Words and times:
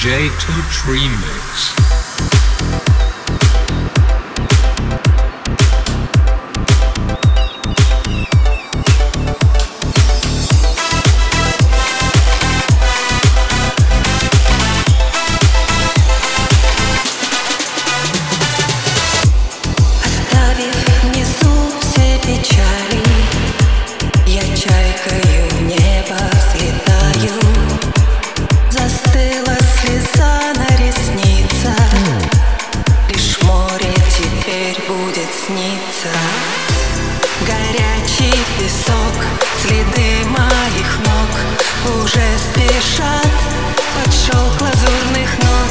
J2 0.00 0.48
Tree 0.72 1.08
Mix. 1.20 1.99
Горячий 38.00 38.32
песок, 38.58 39.14
следы 39.58 40.24
моих 40.26 40.98
ног. 41.04 42.02
Уже 42.02 42.38
спешат 42.38 43.30
под 43.94 44.14
шелк 44.14 44.60
лазурных 44.60 45.38
нот 45.38 45.70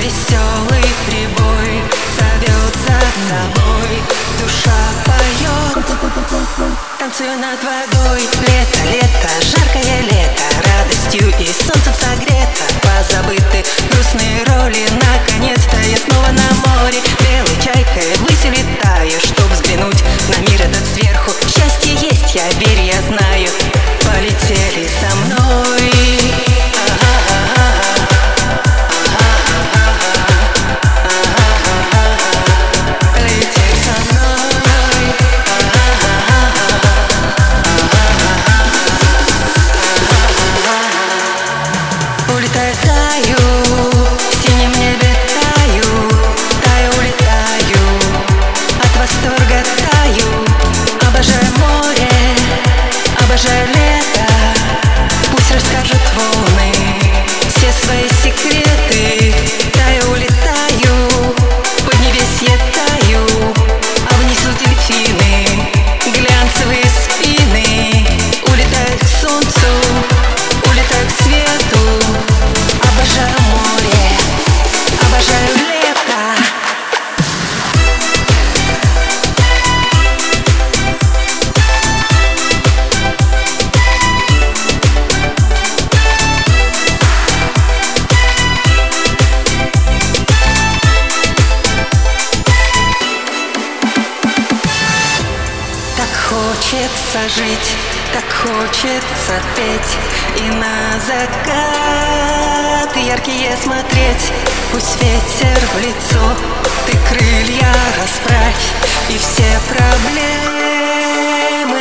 Веселый 0.00 0.84
прибой 1.06 1.82
зовет 2.16 2.74
за 2.84 2.98
собой. 3.28 4.02
Душа 4.40 4.80
поет, 5.06 5.84
танцую 6.98 7.38
над 7.38 7.62
водой. 7.62 8.22
Лето, 8.40 8.78
лето, 8.90 9.28
жаркое 9.40 9.77
хочется 97.08 97.28
жить, 97.28 97.76
так 98.12 98.24
хочется 98.32 99.40
петь 99.56 99.98
И 100.36 100.42
на 100.50 100.98
закат 101.00 102.96
яркие 102.96 103.56
смотреть. 103.56 104.32
Пусть 104.72 104.96
ветер 104.96 105.58
в 105.74 105.78
лицо, 105.78 106.36
ты 106.86 106.92
крылья 107.08 107.72
расправь 108.00 108.72
И 109.08 109.16
все 109.16 109.58
проблемы 109.68 110.98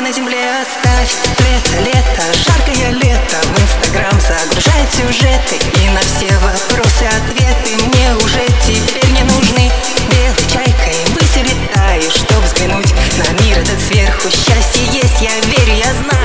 на 0.02 0.12
земле 0.12 0.62
оставь. 0.62 0.88
Лето, 1.40 1.76
лето, 1.82 2.24
жаркое 2.34 2.92
лето 2.92 3.38
В 3.54 3.60
инстаграм 3.62 4.20
загружает 4.22 4.90
сюжеты 4.92 5.56
И 5.84 5.90
на 5.90 6.02
все 6.02 6.32
счастье 14.38 14.86
есть, 14.94 15.22
я 15.22 15.40
верю, 15.40 15.78
я 15.78 15.94
знаю. 15.94 16.17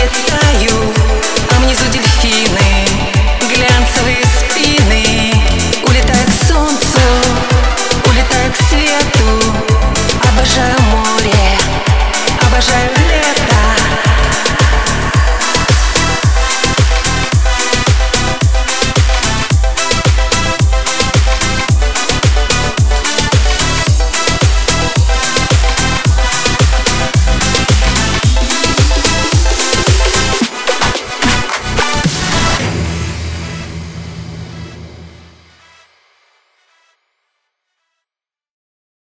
you 0.00 0.08
try 0.08 0.49